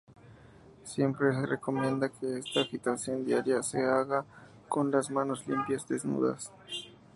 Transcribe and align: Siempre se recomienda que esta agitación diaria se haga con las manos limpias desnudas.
Siempre 0.83 1.31
se 1.31 1.45
recomienda 1.45 2.09
que 2.09 2.39
esta 2.39 2.61
agitación 2.61 3.23
diaria 3.23 3.61
se 3.61 3.83
haga 3.85 4.25
con 4.67 4.89
las 4.89 5.11
manos 5.11 5.47
limpias 5.47 5.87
desnudas. 5.87 6.51